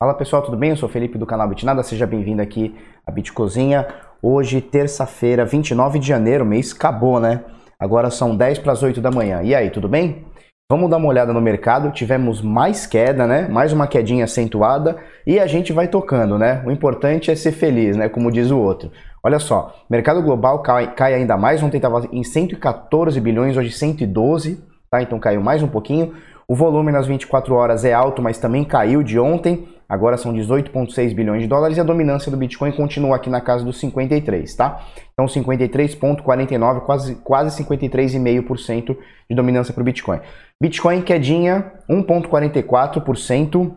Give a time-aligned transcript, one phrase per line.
[0.00, 0.70] Fala pessoal, tudo bem?
[0.70, 2.72] Eu sou Felipe do canal Bitnada, seja bem-vindo aqui
[3.04, 3.84] à Bitcozinha.
[4.22, 7.42] Hoje, terça-feira, 29 de janeiro, mês acabou, né?
[7.80, 9.42] Agora são 10 para as 8 da manhã.
[9.42, 10.24] E aí, tudo bem?
[10.70, 11.90] Vamos dar uma olhada no mercado.
[11.90, 13.48] Tivemos mais queda, né?
[13.48, 16.62] Mais uma quedinha acentuada e a gente vai tocando, né?
[16.64, 18.08] O importante é ser feliz, né?
[18.08, 18.92] Como diz o outro.
[19.20, 21.60] Olha só, mercado global cai, cai ainda mais.
[21.60, 25.02] Ontem estava em 114 bilhões, hoje 112, tá?
[25.02, 26.14] Então caiu mais um pouquinho.
[26.46, 29.66] O volume nas 24 horas é alto, mas também caiu de ontem.
[29.88, 33.64] Agora são 18,6 bilhões de dólares e a dominância do Bitcoin continua aqui na casa
[33.64, 34.84] dos 53, tá?
[35.14, 38.96] Então 53,49, quase, quase 53,5%
[39.30, 40.20] de dominância para o Bitcoin.
[40.60, 43.72] Bitcoin quedinha 1,44%.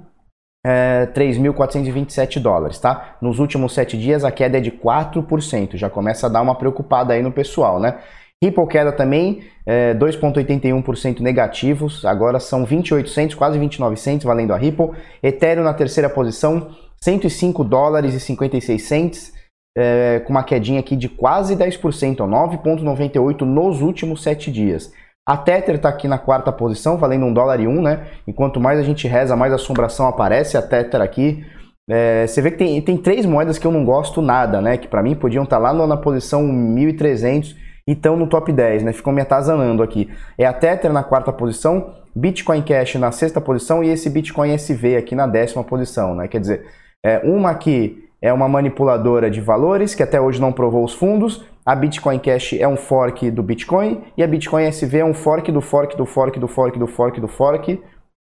[0.64, 3.16] É, 3.427 dólares, tá?
[3.20, 7.14] Nos últimos 7 dias a queda é de 4%, já começa a dar uma preocupada
[7.14, 7.98] aí no pessoal, né?
[8.44, 14.90] Ripple queda também, é, 2,81% negativos, agora são 2.800, quase 2.900 valendo a Ripple.
[15.22, 19.34] Ethereum na terceira posição, 105 dólares e 56 cents,
[19.78, 24.92] é, com uma quedinha aqui de quase 10%, 9,98 nos últimos 7 dias.
[25.28, 28.08] A Tether está aqui na quarta posição, valendo 1 dólar e 1, né?
[28.28, 30.58] Enquanto mais a gente reza, mais assombração aparece.
[30.58, 31.46] A Tether aqui
[31.88, 34.78] é, você vê que tem, tem três moedas que eu não gosto nada, né?
[34.78, 37.56] Que para mim podiam estar tá lá na posição 1300
[37.88, 38.94] e estão no top 10, né?
[38.94, 40.10] Ficam me atazanando aqui.
[40.38, 44.98] É a Tether na quarta posição, Bitcoin Cash na sexta posição e esse Bitcoin SV
[44.98, 46.28] aqui na décima posição, né?
[46.28, 46.66] Quer dizer,
[47.04, 51.44] é, uma aqui é uma manipuladora de valores que até hoje não provou os fundos.
[51.66, 55.52] A Bitcoin Cash é um fork do Bitcoin e a Bitcoin SV é um fork
[55.52, 57.82] do fork do fork do fork do fork do fork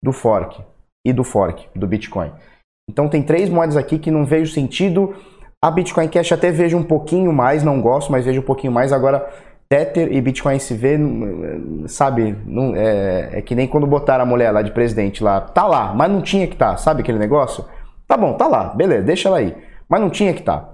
[0.02, 0.64] do fork
[1.04, 2.32] e do fork do Bitcoin.
[2.90, 5.14] Então tem três moedas aqui que não vejo sentido
[5.62, 8.92] a Bitcoin Cash até vejo um pouquinho mais, não gosto, mas vejo um pouquinho mais.
[8.92, 9.28] Agora,
[9.68, 10.98] Tether e Bitcoin SV,
[11.88, 15.40] sabe, não, é, é, que nem quando botaram a mulher lá de presidente lá.
[15.40, 17.64] Tá lá, mas não tinha que tá, sabe aquele negócio?
[18.06, 19.56] Tá bom, tá lá, beleza, deixa ela aí.
[19.88, 20.42] Mas não tinha que.
[20.42, 20.72] Tá.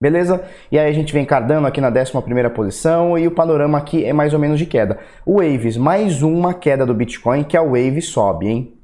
[0.00, 0.44] Beleza?
[0.70, 2.12] E aí a gente vem cardando aqui na 11
[2.54, 4.98] posição e o panorama aqui é mais ou menos de queda.
[5.26, 8.74] O Waves, mais uma queda do Bitcoin que a Wave sobe, hein?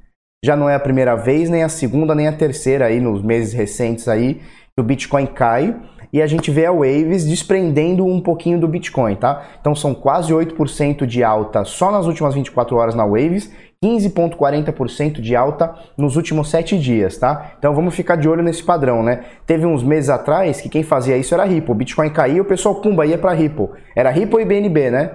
[0.43, 3.53] Já não é a primeira vez, nem a segunda, nem a terceira aí nos meses
[3.53, 4.41] recentes aí
[4.77, 5.73] o Bitcoin cai
[6.11, 9.41] e a gente vê a Waves desprendendo um pouquinho do Bitcoin, tá?
[9.61, 13.49] Então são quase 8% de alta só nas últimas 24 horas na Waves,
[13.81, 17.53] 15,40% de alta nos últimos 7 dias, tá?
[17.57, 19.23] Então vamos ficar de olho nesse padrão, né?
[19.45, 21.71] Teve uns meses atrás que quem fazia isso era Ripple.
[21.71, 23.69] O Bitcoin caía, o pessoal pumba ia para Ripple.
[23.95, 25.11] Era Ripple e BNB, né?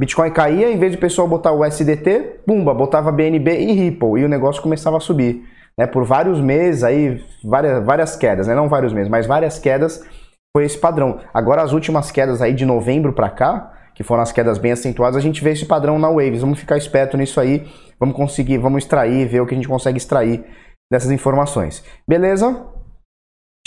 [0.00, 4.22] Bitcoin caía, em vez de o pessoal botar o SDT, pumba, botava BNB e Ripple
[4.22, 5.44] e o negócio começava a subir
[5.76, 10.02] né, por vários meses, aí, várias, várias quedas, né, não vários meses, mas várias quedas,
[10.54, 11.18] foi esse padrão.
[11.32, 15.16] Agora, as últimas quedas aí de novembro para cá, que foram as quedas bem acentuadas,
[15.16, 16.40] a gente vê esse padrão na Waves.
[16.40, 17.66] Vamos ficar esperto nisso aí,
[17.98, 20.44] vamos conseguir, vamos extrair, ver o que a gente consegue extrair
[20.90, 21.84] dessas informações.
[22.06, 22.66] Beleza?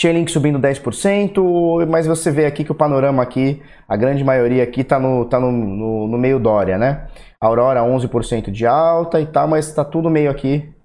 [0.00, 4.82] Chainlink subindo 10%, mas você vê aqui que o panorama aqui, a grande maioria aqui
[4.82, 7.06] está no, tá no, no, no meio Dória, né?
[7.40, 10.75] Aurora 11% de alta e tal, mas está tudo meio aqui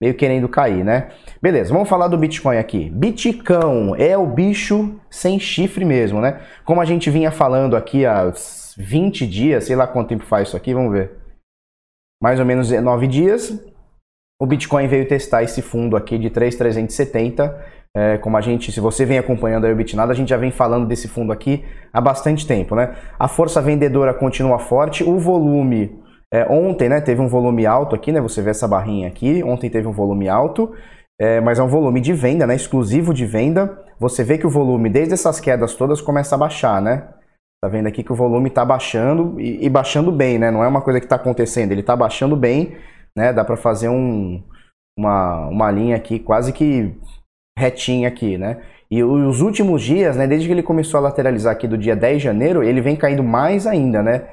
[0.00, 1.08] meio querendo cair, né?
[1.40, 2.90] Beleza, vamos falar do Bitcoin aqui.
[2.90, 6.40] Bitcão é o bicho sem chifre mesmo, né?
[6.64, 8.32] Como a gente vinha falando aqui há
[8.76, 11.12] 20 dias, sei lá quanto tempo faz isso aqui, vamos ver.
[12.22, 13.58] Mais ou menos 9 dias.
[14.40, 17.76] O Bitcoin veio testar esse fundo aqui de 3,370.
[17.96, 20.50] É, como a gente, se você vem acompanhando aí o Bitnada, a gente já vem
[20.50, 22.94] falando desse fundo aqui há bastante tempo, né?
[23.18, 25.98] A força vendedora continua forte, o volume
[26.32, 28.20] é, ontem, né, teve um volume alto aqui, né?
[28.20, 29.42] Você vê essa barrinha aqui.
[29.44, 30.74] Ontem teve um volume alto,
[31.20, 32.54] é, mas é um volume de venda, né?
[32.54, 33.84] Exclusivo de venda.
[33.98, 37.08] Você vê que o volume, desde essas quedas todas, começa a baixar, né?
[37.62, 40.50] Tá vendo aqui que o volume está baixando e, e, baixando bem, né?
[40.50, 42.76] Não é uma coisa que está acontecendo, ele está baixando bem,
[43.16, 43.32] né?
[43.32, 44.42] Dá para fazer um,
[44.98, 46.94] uma, uma linha aqui quase que
[47.58, 48.62] retinha aqui, né?
[48.90, 52.18] E os últimos dias, né, desde que ele começou a lateralizar aqui do dia 10
[52.18, 54.28] de janeiro, ele vem caindo mais ainda, né?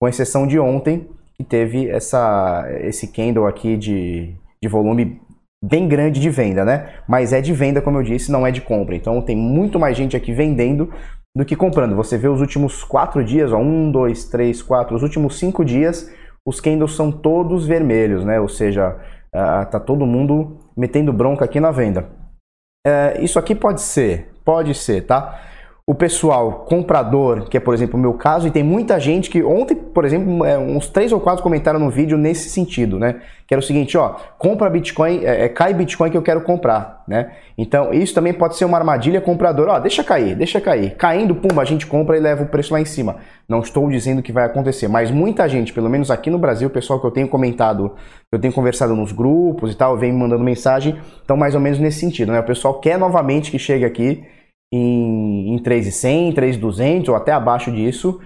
[0.00, 1.06] Com exceção de ontem,
[1.40, 5.18] e teve essa, esse candle aqui de, de volume
[5.64, 6.90] bem grande de venda, né?
[7.08, 8.94] Mas é de venda, como eu disse, não é de compra.
[8.94, 10.92] Então tem muito mais gente aqui vendendo
[11.34, 11.96] do que comprando.
[11.96, 16.12] Você vê os últimos quatro dias, ó, um, dois, três, quatro, os últimos cinco dias,
[16.46, 18.38] os candles são todos vermelhos, né?
[18.38, 18.98] Ou seja,
[19.34, 22.06] uh, tá todo mundo metendo bronca aqui na venda.
[22.86, 25.40] Uh, isso aqui pode ser, pode ser, tá?
[25.90, 29.42] O pessoal comprador, que é, por exemplo, o meu caso, e tem muita gente que
[29.42, 33.16] ontem, por exemplo, é, uns três ou quatro comentaram no vídeo nesse sentido, né?
[33.44, 37.02] Que era o seguinte, ó, compra Bitcoin, é, é, cai Bitcoin que eu quero comprar,
[37.08, 37.32] né?
[37.58, 40.94] Então, isso também pode ser uma armadilha comprador, ó, deixa cair, deixa cair.
[40.94, 43.16] Caindo, pumba, a gente compra e leva o preço lá em cima.
[43.48, 46.70] Não estou dizendo que vai acontecer, mas muita gente, pelo menos aqui no Brasil, o
[46.70, 47.96] pessoal que eu tenho comentado,
[48.30, 51.80] eu tenho conversado nos grupos e tal, vem me mandando mensagem, então mais ou menos
[51.80, 52.38] nesse sentido, né?
[52.38, 54.24] O pessoal quer novamente que chegue aqui
[54.72, 58.20] em, em 3,100, 3,200 ou até abaixo disso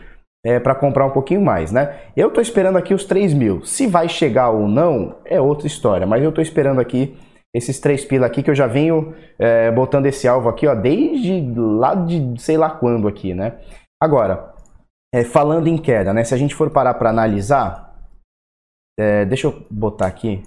[0.45, 2.01] é, para comprar um pouquinho mais, né?
[2.15, 3.65] Eu estou esperando aqui os 3 mil.
[3.65, 7.17] Se vai chegar ou não é outra história, mas eu estou esperando aqui
[7.55, 11.41] esses 3 pila aqui que eu já venho é, botando esse alvo aqui, ó, desde
[11.57, 13.59] lá de sei lá quando aqui, né?
[14.03, 14.53] Agora,
[15.15, 16.25] é, falando em queda, né?
[16.25, 17.95] Se a gente for parar para analisar,
[18.99, 20.43] é, deixa eu botar aqui,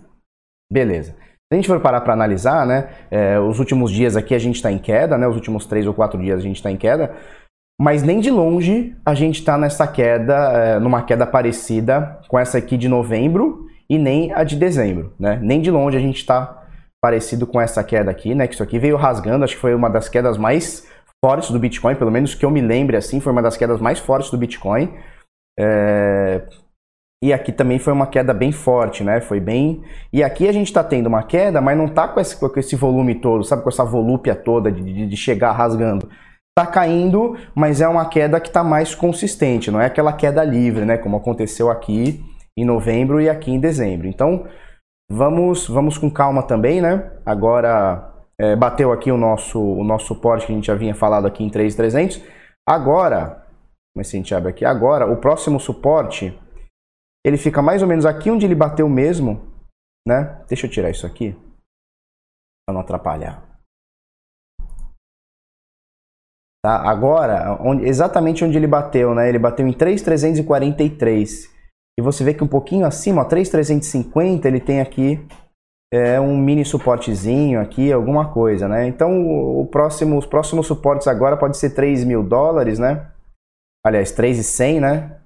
[0.72, 1.16] beleza.
[1.50, 4.56] Se a gente for parar para analisar, né, é, os últimos dias aqui a gente
[4.56, 7.16] está em queda, né, os últimos três ou quatro dias a gente está em queda,
[7.80, 12.58] mas nem de longe a gente está nessa queda, é, numa queda parecida com essa
[12.58, 15.40] aqui de novembro e nem a de dezembro, né?
[15.42, 16.66] Nem de longe a gente está
[17.02, 18.46] parecido com essa queda aqui, né?
[18.48, 20.86] Que isso aqui veio rasgando, acho que foi uma das quedas mais
[21.24, 24.00] fortes do Bitcoin, pelo menos que eu me lembre assim, foi uma das quedas mais
[24.00, 24.94] fortes do Bitcoin.
[25.58, 26.44] É,
[27.24, 29.20] e aqui também foi uma queda bem forte, né?
[29.20, 29.84] Foi bem.
[30.14, 32.76] E aqui a gente está tendo uma queda, mas não está com esse, com esse
[32.76, 33.64] volume todo, sabe?
[33.64, 36.08] Com essa volúpia toda de, de chegar rasgando.
[36.58, 40.86] Está caindo, mas é uma queda que está mais consistente, não é aquela queda livre,
[40.86, 40.98] né?
[40.98, 42.24] Como aconteceu aqui
[42.56, 44.08] em novembro e aqui em dezembro.
[44.08, 44.46] Então,
[45.10, 47.12] vamos, vamos com calma também, né?
[47.26, 51.26] Agora é, bateu aqui o nosso, o nosso suporte que a gente já vinha falado
[51.26, 52.22] aqui em 3,300.
[52.68, 53.44] Agora,
[53.96, 56.38] mas se a gente abre aqui, agora o próximo suporte
[57.28, 59.42] ele fica mais ou menos aqui onde ele bateu mesmo,
[60.08, 60.44] né?
[60.48, 61.36] Deixa eu tirar isso aqui,
[62.66, 63.46] para não atrapalhar.
[66.64, 66.90] Tá?
[66.90, 69.30] Agora, onde, exatamente onde ele bateu, né?
[69.30, 71.56] Ele bateu em 3,343.
[72.00, 75.26] E você vê que um pouquinho acima, ó, 3,350, ele tem aqui
[75.94, 78.88] é, um mini suportezinho aqui, alguma coisa, né?
[78.88, 79.26] Então,
[79.60, 83.12] o próximo, os próximos suportes agora pode ser 3 mil dólares, né?
[83.86, 85.17] Aliás, 3,100, né?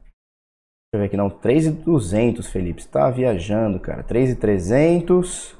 [0.94, 2.84] Eu ver aqui, não, 3,200, Felipe.
[2.84, 4.04] Você tá viajando, cara.
[4.04, 5.56] 3,300.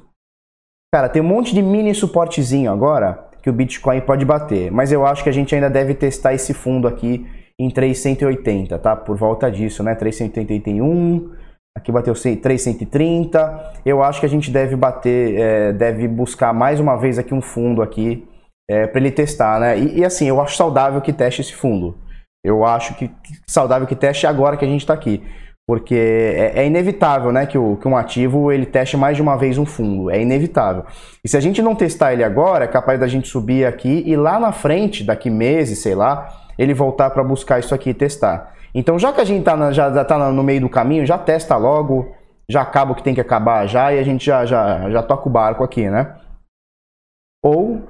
[0.94, 4.70] Cara, tem um monte de mini suportezinho agora que o Bitcoin pode bater.
[4.70, 7.26] Mas eu acho que a gente ainda deve testar esse fundo aqui
[7.58, 8.94] em 380, tá?
[8.94, 9.96] Por volta disso, né?
[9.96, 11.32] 381.
[11.78, 13.74] Aqui bateu 330.
[13.86, 17.42] Eu acho que a gente deve bater, é, deve buscar mais uma vez aqui um
[17.42, 18.28] fundo aqui
[18.70, 19.80] é, para ele testar, né?
[19.80, 21.98] E, e assim, eu acho saudável que teste esse fundo.
[22.44, 25.24] Eu acho que, que saudável que teste agora que a gente está aqui.
[25.68, 29.38] Porque é, é, inevitável né, que, o, que um ativo ele teste mais de uma
[29.38, 30.10] vez um fundo.
[30.10, 30.86] É inevitável.
[31.24, 34.16] E se a gente não testar ele agora, é capaz da gente subir aqui e
[34.16, 36.28] lá na frente, daqui meses, sei lá,
[36.58, 38.54] ele voltar para buscar isso aqui e testar.
[38.74, 42.14] Então, já que a gente tá já está no meio do caminho, já testa logo,
[42.50, 45.28] já acaba o que tem que acabar já e a gente já, já, já toca
[45.28, 46.16] o barco aqui, né?
[47.44, 47.82] Ou,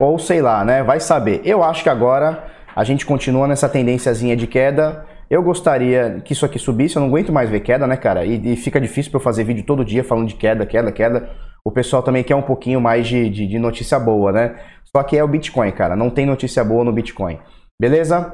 [0.00, 0.82] ou sei lá, né?
[0.82, 1.40] Vai saber.
[1.44, 5.06] Eu acho que agora a gente continua nessa tendênciazinha de queda.
[5.30, 8.26] Eu gostaria que isso aqui subisse, eu não aguento mais ver queda, né, cara?
[8.26, 11.30] E, e fica difícil para eu fazer vídeo todo dia falando de queda, queda, queda.
[11.64, 14.56] O pessoal também quer um pouquinho mais de, de, de notícia boa, né?
[14.84, 15.96] Só que é o Bitcoin, cara.
[15.96, 17.38] Não tem notícia boa no Bitcoin.
[17.80, 18.32] Beleza?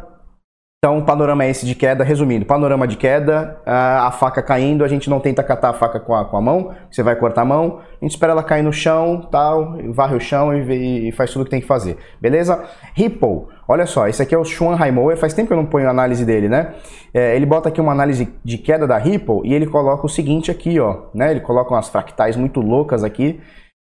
[0.84, 2.02] Então, o panorama é esse de queda.
[2.02, 6.12] Resumindo, panorama de queda, a faca caindo, a gente não tenta catar a faca com
[6.12, 8.72] a, com a mão, você vai cortar a mão, a gente espera ela cair no
[8.72, 11.98] chão, tal, varre o chão e, e faz tudo o que tem que fazer.
[12.20, 12.64] Beleza?
[12.94, 15.88] Ripple, olha só, esse aqui é o Xuan Haimoer, faz tempo que eu não ponho
[15.88, 16.74] análise dele, né?
[17.14, 20.50] É, ele bota aqui uma análise de queda da Ripple e ele coloca o seguinte
[20.50, 21.30] aqui, ó, né?
[21.30, 23.40] Ele coloca umas fractais muito loucas aqui,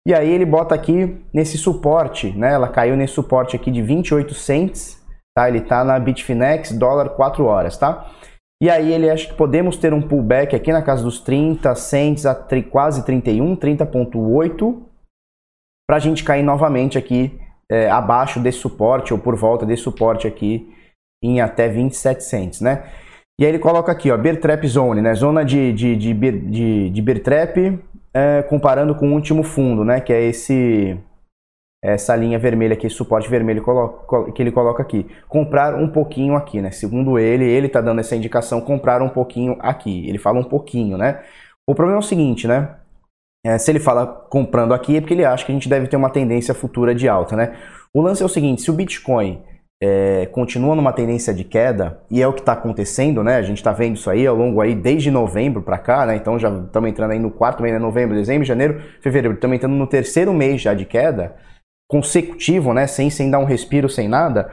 [0.07, 2.53] e aí ele bota aqui nesse suporte, né?
[2.53, 4.96] Ela caiu nesse suporte aqui de 28 cents,
[5.37, 5.47] tá?
[5.47, 8.09] Ele está na Bitfinex, dólar 4 horas, tá?
[8.59, 12.25] E aí ele acha que podemos ter um pullback aqui na casa dos 30 cents
[12.25, 12.33] a
[12.71, 14.81] quase 31, 30.8,
[15.87, 17.39] para a gente cair novamente aqui
[17.71, 20.73] é, abaixo desse suporte ou por volta desse suporte aqui
[21.23, 22.89] em até 27 cents, né?
[23.39, 25.13] E aí ele coloca aqui, ó, Bear Trap Zone, né?
[25.13, 27.79] Zona de, de, de, de, de Bear Trap,
[28.11, 30.01] é, comparando com o último fundo, né?
[30.01, 30.97] Que é esse
[31.83, 33.63] essa linha vermelha aqui, suporte vermelho
[34.33, 35.05] que ele coloca aqui.
[35.27, 36.71] Comprar um pouquinho aqui, né?
[36.71, 40.07] Segundo ele, ele está dando essa indicação, comprar um pouquinho aqui.
[40.07, 41.21] Ele fala um pouquinho, né?
[41.69, 42.75] O problema é o seguinte, né?
[43.45, 45.95] É, se ele fala comprando aqui é porque ele acha que a gente deve ter
[45.95, 47.55] uma tendência futura de alta, né?
[47.93, 49.41] O lance é o seguinte, se o Bitcoin
[49.81, 53.35] é, continua numa tendência de queda, e é o que está acontecendo, né?
[53.35, 56.15] A gente está vendo isso aí ao longo aí desde novembro para cá, né?
[56.15, 57.79] Então já estamos entrando aí no quarto mês, né?
[57.79, 61.35] novembro, dezembro, janeiro, fevereiro, estamos entrando no terceiro mês já de queda
[61.87, 64.51] consecutivo, né, sem, sem dar um respiro, sem nada,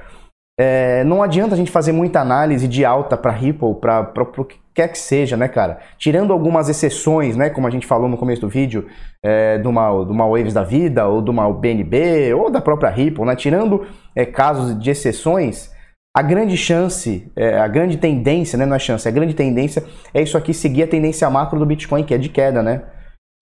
[0.58, 4.56] é, não adianta a gente fazer muita análise de alta para Ripple, para o que
[4.72, 5.78] quer que seja, né, cara?
[5.98, 8.86] Tirando algumas exceções, né, como a gente falou no começo do vídeo,
[9.24, 12.90] é, do, uma, do uma Waves da vida, ou do uma BNB, ou da própria
[12.90, 13.34] Ripple, né?
[13.34, 15.72] Tirando é, casos de exceções,
[16.16, 20.22] a grande chance, é, a grande tendência, né, não é chance, a grande tendência é
[20.22, 22.82] isso aqui seguir a tendência macro do Bitcoin, que é de queda, né?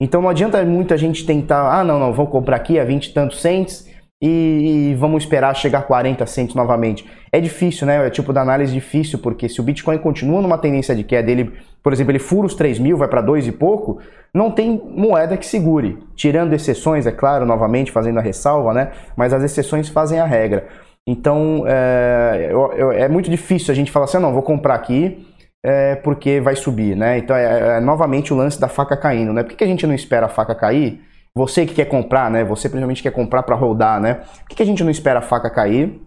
[0.03, 3.07] Então não adianta muito a gente tentar, ah, não, não, vou comprar aqui a 20
[3.07, 3.89] e tantos cents
[4.21, 7.09] e, vamos esperar chegar a 40 centos novamente.
[7.31, 8.05] É difícil, né?
[8.05, 11.53] É tipo da análise difícil, porque se o Bitcoin continua numa tendência de queda, ele,
[11.81, 14.01] por exemplo, ele fura os 3 mil, vai para 2 e pouco,
[14.35, 15.97] não tem moeda que segure.
[16.17, 18.91] Tirando exceções, é claro, novamente, fazendo a ressalva, né?
[19.17, 20.67] Mas as exceções fazem a regra.
[21.07, 22.51] Então, é,
[22.97, 25.27] é muito difícil a gente falar assim, ah, não, vou comprar aqui
[25.65, 27.19] é, porque vai subir, né?
[27.19, 29.43] Então, é, é novamente o lance da faca caindo, né?
[29.43, 31.01] Por que, que a gente não espera a faca cair?
[31.35, 32.45] Você que quer comprar, né?
[32.45, 34.15] Você principalmente quer comprar para rodar, né?
[34.15, 36.01] Por que, que a gente não espera a faca cair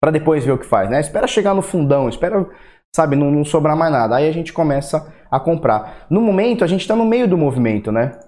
[0.00, 1.00] para depois ver o que faz, né?
[1.00, 2.46] Espera chegar no fundão, espera,
[2.94, 4.16] sabe, não, não sobrar mais nada.
[4.16, 6.06] Aí a gente começa a comprar.
[6.08, 8.18] No momento, a gente está no meio do movimento, né?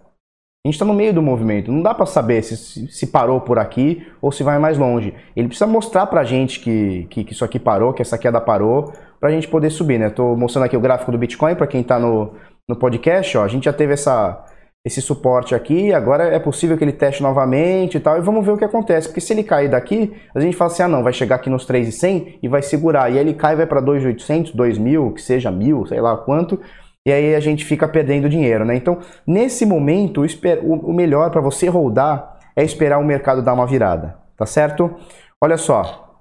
[0.63, 1.73] A gente está no meio do movimento.
[1.73, 5.15] Não dá para saber se, se parou por aqui ou se vai mais longe.
[5.35, 8.39] Ele precisa mostrar para a gente que, que, que, isso aqui parou, que essa queda
[8.39, 10.09] parou, para a gente poder subir, né?
[10.09, 12.35] Estou mostrando aqui o gráfico do Bitcoin para quem está no,
[12.69, 13.39] no podcast.
[13.39, 14.45] Ó, a gente já teve essa,
[14.85, 18.53] esse suporte aqui, agora é possível que ele teste novamente e tal, e vamos ver
[18.53, 21.13] o que acontece, porque se ele cair daqui, a gente fala assim, ah não, vai
[21.15, 25.15] chegar aqui nos 3,100 e vai segurar, e aí ele cai vai para 2,800, 2.000,
[25.15, 26.61] que seja 1.000, sei lá quanto,
[27.07, 28.77] e aí a gente fica perdendo dinheiro, né?
[28.77, 30.23] Então, nesse momento,
[30.63, 34.95] o melhor para você rodar é esperar o mercado dar uma virada, tá certo?
[35.43, 36.19] Olha só,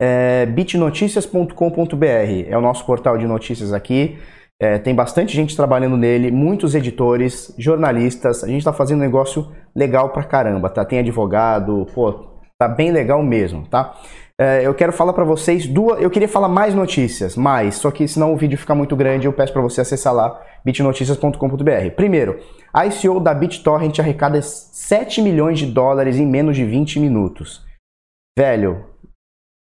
[0.00, 2.04] é, bitnoticias.com.br
[2.48, 4.18] é o nosso portal de notícias aqui,
[4.62, 8.44] é, tem bastante gente trabalhando nele, muitos editores, jornalistas.
[8.44, 10.84] A gente está fazendo um negócio legal pra caramba, tá?
[10.84, 12.26] Tem advogado, pô,
[12.58, 13.96] tá bem legal mesmo, tá?
[14.40, 16.00] É, eu quero falar para vocês duas.
[16.00, 19.34] Eu queria falar mais notícias, mais, só que senão o vídeo fica muito grande, eu
[19.34, 21.90] peço para você acessar lá bitnoticias.com.br.
[21.94, 22.40] Primeiro,
[22.72, 27.62] a ICO da BitTorrent arrecada 7 milhões de dólares em menos de 20 minutos.
[28.38, 28.86] Velho,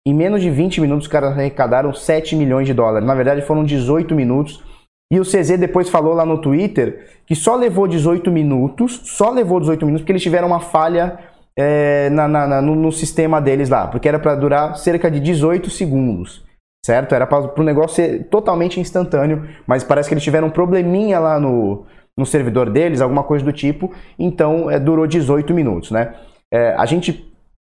[0.05, 3.07] em menos de 20 minutos os caras arrecadaram 7 milhões de dólares.
[3.07, 4.61] Na verdade, foram 18 minutos
[5.09, 9.61] e o CZ depois falou lá no Twitter que só levou 18 minutos, só levou
[9.61, 11.17] 18 minutos porque eles tiveram uma falha
[11.57, 15.69] é, na, na, no, no, sistema deles lá, porque era para durar cerca de 18
[15.69, 16.45] segundos,
[16.85, 17.15] certo?
[17.15, 21.39] Era para o negócio ser totalmente instantâneo, mas parece que eles tiveram um probleminha lá
[21.39, 21.85] no,
[22.15, 26.13] no servidor deles, alguma coisa do tipo, então é, durou 18 minutos, né?
[26.53, 27.33] É, a gente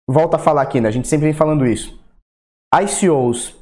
[0.09, 0.89] volta a falar aqui, né?
[0.89, 1.99] A gente sempre vem falando isso.
[2.73, 3.55] ICOs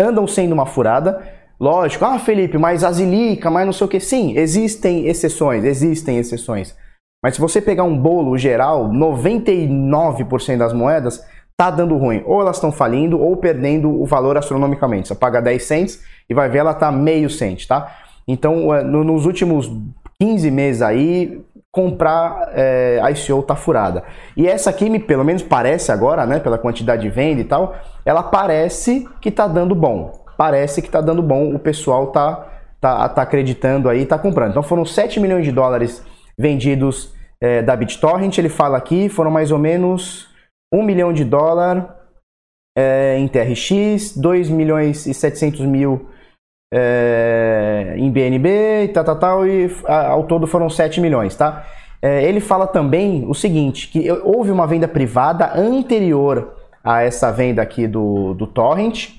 [0.00, 1.22] andam sendo uma furada,
[1.62, 4.00] Lógico, ah, Felipe, mas a Zilica, mas não sei o que.
[4.00, 6.76] Sim, existem exceções, existem exceções.
[7.22, 11.24] Mas se você pegar um bolo geral, 99% das moedas
[11.56, 12.22] tá dando ruim.
[12.26, 15.08] Ou elas estão falindo ou perdendo o valor astronomicamente.
[15.08, 17.94] Você paga 10 cents e vai ver ela tá meio cent, tá?
[18.26, 19.70] Então, é, nos últimos
[20.18, 24.02] 15 meses aí, comprar é, ICO tá furada.
[24.36, 27.76] E essa aqui, me, pelo menos parece agora, né, pela quantidade de venda e tal,
[28.04, 32.46] ela parece que tá dando bom parece que está dando bom, o pessoal tá,
[32.80, 34.50] tá, tá acreditando aí, tá comprando.
[34.50, 36.02] Então foram 7 milhões de dólares
[36.38, 40.28] vendidos é, da BitTorrent, ele fala aqui, foram mais ou menos
[40.72, 41.96] 1 milhão de dólar
[42.76, 46.08] é, em TRX, 2 milhões e 700 mil
[46.72, 51.66] é, em BNB tal, tal, tal, e ao todo foram 7 milhões, tá?
[52.00, 57.62] É, ele fala também o seguinte, que houve uma venda privada anterior a essa venda
[57.62, 59.10] aqui do, do Torrent,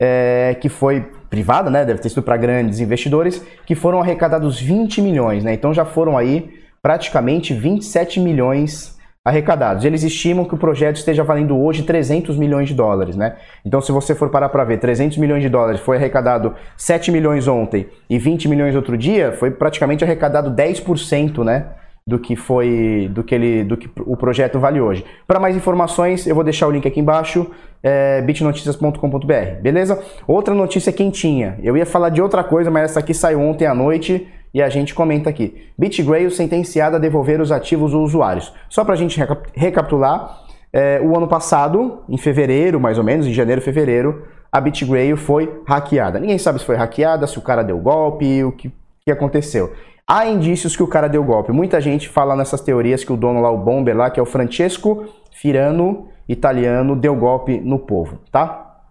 [0.00, 1.84] é, que foi privada, né?
[1.84, 5.52] Deve ter sido para grandes investidores, que foram arrecadados 20 milhões, né?
[5.52, 6.48] Então já foram aí
[6.80, 9.84] praticamente 27 milhões arrecadados.
[9.84, 13.34] Eles estimam que o projeto esteja valendo hoje 300 milhões de dólares, né?
[13.64, 17.48] Então, se você for parar para ver, 300 milhões de dólares foi arrecadado 7 milhões
[17.48, 21.66] ontem e 20 milhões outro dia, foi praticamente arrecadado 10%, né?
[22.06, 25.04] Do que foi do que ele do que o projeto vale hoje.
[25.26, 27.50] Para mais informações, eu vou deixar o link aqui embaixo,
[27.82, 30.02] é, bitnoticias.com.br, beleza?
[30.26, 31.58] Outra notícia quentinha.
[31.62, 34.68] Eu ia falar de outra coisa, mas essa aqui saiu ontem à noite e a
[34.68, 35.66] gente comenta aqui.
[35.78, 38.52] BitGrail sentenciada a devolver os ativos aos usuários.
[38.68, 39.18] Só para a gente
[39.54, 45.16] recapitular, é, o ano passado, em fevereiro, mais ou menos, em janeiro, fevereiro, a BitGrail
[45.16, 46.20] foi hackeada.
[46.20, 48.70] Ninguém sabe se foi hackeada, se o cara deu golpe, o que,
[49.04, 49.72] que aconteceu.
[50.08, 51.50] Há indícios que o cara deu golpe.
[51.50, 54.26] Muita gente fala nessas teorias que o dono lá, o bomber lá, que é o
[54.26, 58.82] Francesco Firano, italiano, deu golpe no povo, tá?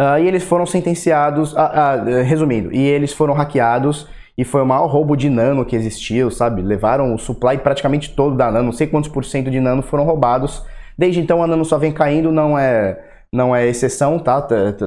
[0.00, 4.66] Uh, e eles foram sentenciados, uh, uh, resumindo, e eles foram hackeados e foi o
[4.66, 6.60] maior roubo de nano que existiu, sabe?
[6.62, 10.04] Levaram o supply praticamente todo da nano, não sei quantos por cento de nano foram
[10.04, 10.64] roubados.
[10.98, 12.98] Desde então a nano só vem caindo, não é
[13.32, 14.40] não é exceção, tá?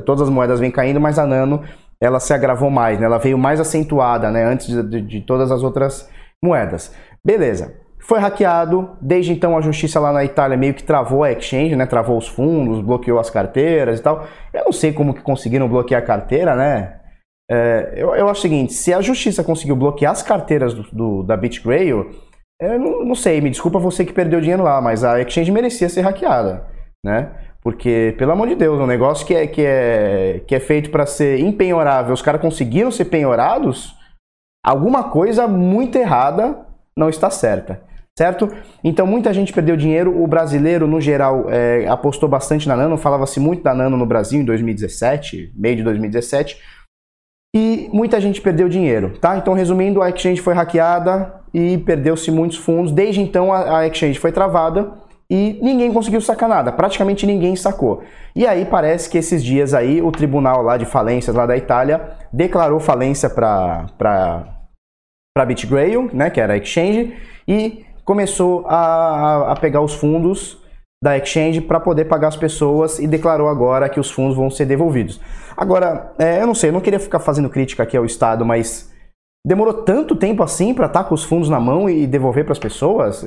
[0.05, 1.63] Todas as moedas vêm caindo, mas a Nano
[1.99, 3.05] ela se agravou mais, né?
[3.05, 4.43] Ela veio mais acentuada, né?
[4.43, 6.09] Antes de, de, de todas as outras
[6.43, 6.93] moedas.
[7.23, 7.75] Beleza.
[7.99, 11.85] Foi hackeado, desde então a justiça lá na Itália meio que travou a exchange, né?
[11.85, 14.25] Travou os fundos, bloqueou as carteiras e tal.
[14.53, 16.99] Eu não sei como que conseguiram bloquear a carteira, né?
[17.49, 21.23] É, eu, eu acho o seguinte, se a justiça conseguiu bloquear as carteiras do, do
[21.23, 22.11] da BitGrail,
[22.59, 25.87] eu não, não, sei, me desculpa você que perdeu dinheiro lá, mas a exchange merecia
[25.87, 26.65] ser hackeada,
[27.05, 27.31] né?
[27.67, 31.05] Porque, pelo amor de Deus, um negócio que é, que é, que é feito para
[31.05, 33.93] ser empenhorável, os caras conseguiram ser penhorados,
[34.65, 37.85] alguma coisa muito errada não está certa
[38.17, 38.49] certo?
[38.83, 43.39] Então muita gente perdeu dinheiro, o brasileiro no geral é, apostou bastante na Nano, falava-se
[43.39, 46.57] muito da Nano no Brasil em 2017, meio de 2017,
[47.53, 49.37] e muita gente perdeu dinheiro, tá?
[49.37, 54.17] Então resumindo, a exchange foi hackeada e perdeu-se muitos fundos, desde então a, a exchange
[54.17, 58.03] foi travada e ninguém conseguiu sacar nada, praticamente ninguém sacou.
[58.35, 62.11] E aí parece que esses dias aí o tribunal lá de falências lá da Itália
[62.31, 67.13] declarou falência para para BitGrail, né, que era a exchange,
[67.47, 70.57] e começou a, a pegar os fundos
[71.03, 74.65] da exchange para poder pagar as pessoas e declarou agora que os fundos vão ser
[74.65, 75.21] devolvidos.
[75.55, 78.91] Agora, é, eu não sei, eu não queria ficar fazendo crítica aqui ao Estado, mas
[79.47, 82.51] demorou tanto tempo assim para estar tá com os fundos na mão e devolver para
[82.51, 83.25] as pessoas?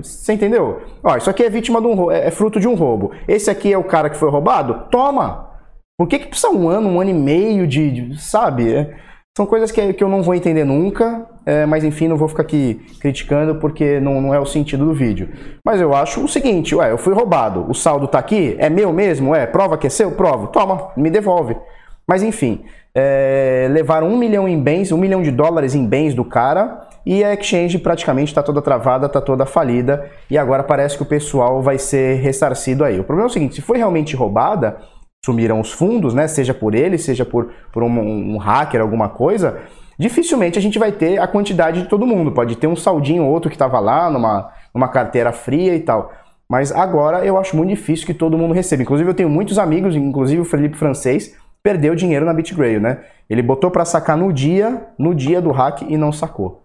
[0.00, 0.80] Você entendeu?
[1.02, 3.10] Ó, isso aqui é vítima de um é, é fruto de um roubo.
[3.26, 4.88] Esse aqui é o cara que foi roubado?
[4.90, 5.50] Toma!
[5.98, 8.72] Por que, que precisa um ano, um ano e meio de, de sabe?
[8.72, 8.94] É,
[9.36, 12.42] são coisas que, que eu não vou entender nunca, é, mas enfim, não vou ficar
[12.42, 15.30] aqui criticando porque não, não é o sentido do vídeo.
[15.64, 18.92] Mas eu acho o seguinte, ué, eu fui roubado, o saldo tá aqui, é meu
[18.92, 19.34] mesmo?
[19.34, 20.12] É, prova que é seu?
[20.12, 21.56] Prova, toma, me devolve.
[22.06, 22.64] Mas enfim,
[22.98, 27.22] é, levaram um milhão em bens, um milhão de dólares em bens do cara e
[27.22, 31.60] a exchange praticamente está toda travada, está toda falida e agora parece que o pessoal
[31.60, 32.98] vai ser ressarcido aí.
[32.98, 34.78] O problema é o seguinte, se foi realmente roubada,
[35.22, 36.26] sumiram os fundos, né?
[36.26, 39.58] Seja por ele, seja por, por um, um hacker, alguma coisa,
[39.98, 42.32] dificilmente a gente vai ter a quantidade de todo mundo.
[42.32, 46.10] Pode ter um saldinho ou outro que estava lá numa, numa carteira fria e tal.
[46.48, 48.82] Mas agora eu acho muito difícil que todo mundo receba.
[48.82, 51.36] Inclusive eu tenho muitos amigos, inclusive o Felipe Francês,
[51.66, 53.00] perdeu dinheiro na BitGrail, né?
[53.28, 56.62] Ele botou para sacar no dia, no dia do hack e não sacou.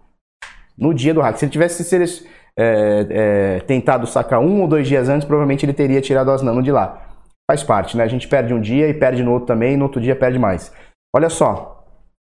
[0.78, 1.36] No dia do hack.
[1.36, 2.04] Se ele tivesse se ele,
[2.56, 6.62] é, é, tentado sacar um ou dois dias antes, provavelmente ele teria tirado as nano
[6.62, 7.16] de lá.
[7.50, 8.04] Faz parte, né?
[8.04, 10.38] A gente perde um dia e perde no outro também, e no outro dia perde
[10.38, 10.72] mais.
[11.12, 11.84] Olha só,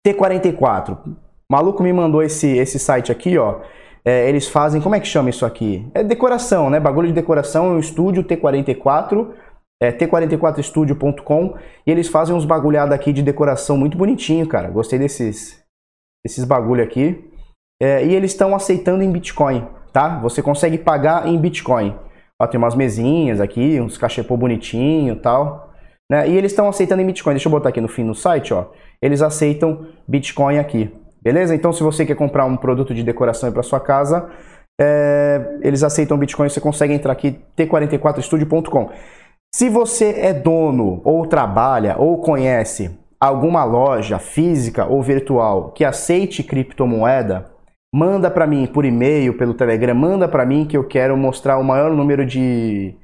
[0.08, 0.98] T44.
[1.06, 1.16] O
[1.52, 3.60] maluco me mandou esse, esse site aqui, ó.
[4.06, 5.86] É, eles fazem, como é que chama isso aqui?
[5.94, 6.80] É decoração, né?
[6.80, 9.28] Bagulho de decoração, é um estúdio T44,
[9.82, 11.56] é t44studio.com,
[11.88, 14.70] e eles fazem uns bagulhados aqui de decoração muito bonitinho, cara.
[14.70, 15.60] Gostei desses,
[16.24, 17.28] desses bagulho aqui.
[17.82, 20.20] É, e eles estão aceitando em Bitcoin, tá?
[20.20, 21.98] Você consegue pagar em Bitcoin.
[22.39, 25.74] Ó, tem umas mesinhas aqui, uns cachepô bonitinho tal.
[26.12, 26.30] Né?
[26.30, 27.34] E eles estão aceitando em Bitcoin.
[27.34, 28.65] Deixa eu botar aqui no fim no site, ó.
[29.02, 30.96] Eles aceitam Bitcoin aqui.
[31.24, 31.56] Beleza?
[31.56, 34.30] Então, se você quer comprar um produto de decoração para sua casa,
[34.80, 36.50] é, eles aceitam Bitcoin.
[36.50, 38.89] Você consegue entrar aqui, t44studio.com.
[39.54, 46.42] Se você é dono, ou trabalha, ou conhece alguma loja física ou virtual que aceite
[46.42, 47.52] criptomoeda,
[47.94, 51.64] manda para mim por e-mail, pelo Telegram, manda para mim que eu quero mostrar o
[51.66, 52.96] maior número de,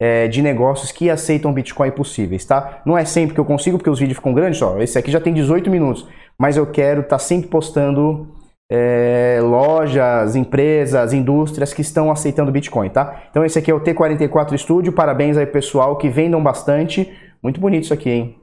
[0.00, 2.82] é, de negócios que aceitam Bitcoin possíveis, tá?
[2.84, 5.20] Não é sempre que eu consigo, porque os vídeos ficam grandes, ó, esse aqui já
[5.20, 8.41] tem 18 minutos, mas eu quero estar tá sempre postando
[8.74, 13.24] é, lojas, empresas, indústrias que estão aceitando Bitcoin, tá?
[13.30, 17.84] Então esse aqui é o T44 Studio, parabéns aí pessoal que vendam bastante, muito bonito
[17.84, 18.40] isso aqui, hein?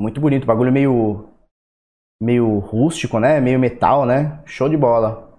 [0.00, 1.28] Muito bonito, bagulho meio
[2.18, 3.40] meio rústico, né?
[3.40, 4.40] Meio metal, né?
[4.46, 5.31] Show de bola.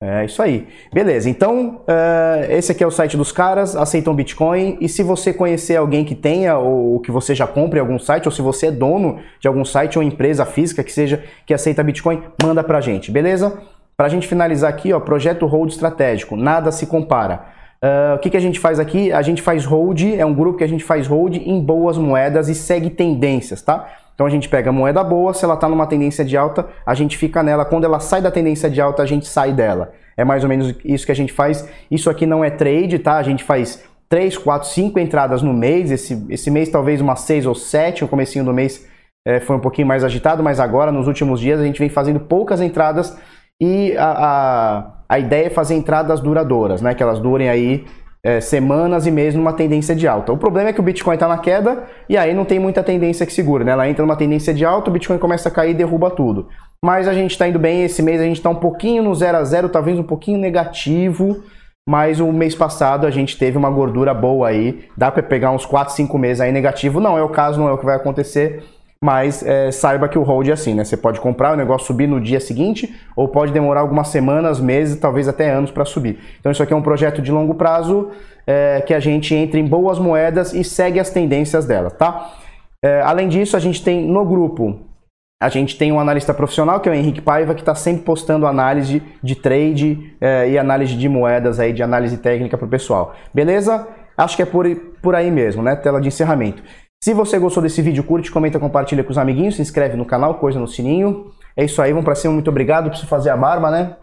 [0.00, 0.68] É isso aí.
[0.92, 4.78] Beleza, então uh, esse aqui é o site dos caras, aceitam Bitcoin.
[4.80, 8.32] E se você conhecer alguém que tenha, ou que você já compre algum site, ou
[8.32, 12.22] se você é dono de algum site ou empresa física que seja que aceita Bitcoin,
[12.40, 13.60] manda pra gente, beleza?
[13.96, 17.46] Pra gente finalizar aqui, ó, projeto hold estratégico, nada se compara.
[17.82, 19.10] Uh, o que, que a gente faz aqui?
[19.10, 22.48] A gente faz hold, é um grupo que a gente faz hold em boas moedas
[22.48, 23.88] e segue tendências, tá?
[24.18, 26.92] Então a gente pega a moeda boa, se ela está numa tendência de alta, a
[26.92, 27.64] gente fica nela.
[27.64, 29.92] Quando ela sai da tendência de alta, a gente sai dela.
[30.16, 31.68] É mais ou menos isso que a gente faz.
[31.88, 33.16] Isso aqui não é trade, tá?
[33.16, 35.92] A gente faz 3, 4, 5 entradas no mês.
[35.92, 38.84] Esse, esse mês talvez umas 6 ou 7, o comecinho do mês
[39.24, 42.18] é, foi um pouquinho mais agitado, mas agora, nos últimos dias, a gente vem fazendo
[42.18, 43.16] poucas entradas
[43.60, 46.92] e a, a, a ideia é fazer entradas duradouras, né?
[46.92, 47.86] Que elas durem aí
[48.28, 50.30] é, semanas e meses numa tendência de alta.
[50.30, 53.24] O problema é que o Bitcoin está na queda e aí não tem muita tendência
[53.24, 53.72] que segura, né?
[53.72, 56.46] Ela entra numa tendência de alta, o Bitcoin começa a cair e derruba tudo.
[56.84, 59.38] Mas a gente está indo bem, esse mês a gente está um pouquinho no zero
[59.38, 61.42] a zero, talvez um pouquinho negativo,
[61.88, 65.64] mas o mês passado a gente teve uma gordura boa aí, dá para pegar uns
[65.64, 68.62] 4, 5 meses aí negativo, não é o caso, não é o que vai acontecer,
[69.02, 70.84] mas é, saiba que o hold é assim, né?
[70.84, 74.98] Você pode comprar o negócio subir no dia seguinte, ou pode demorar algumas semanas, meses,
[74.98, 76.18] talvez até anos para subir.
[76.40, 78.10] Então isso aqui é um projeto de longo prazo
[78.46, 82.32] é, que a gente entra em boas moedas e segue as tendências dela, tá?
[82.84, 84.80] É, além disso, a gente tem no grupo,
[85.40, 88.46] a gente tem um analista profissional que é o Henrique Paiva que está sempre postando
[88.46, 93.14] análise de trade é, e análise de moedas aí, de análise técnica para o pessoal.
[93.32, 93.86] Beleza?
[94.16, 94.66] Acho que é por,
[95.00, 95.76] por aí mesmo, né?
[95.76, 96.60] Tela de encerramento.
[97.02, 100.38] Se você gostou desse vídeo, curte, comenta, compartilha com os amiguinhos, se inscreve no canal,
[100.38, 101.32] coisa no sininho.
[101.56, 102.88] É isso aí, vamos pra cima, muito obrigado.
[102.88, 103.96] Preciso fazer a barba, né?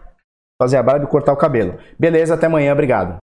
[0.60, 1.78] Fazer a barba e cortar o cabelo.
[1.98, 3.18] Beleza, até amanhã, obrigado.